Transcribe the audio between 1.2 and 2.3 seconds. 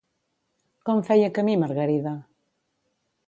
camí Margarida?